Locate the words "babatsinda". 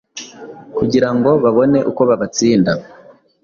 2.09-2.71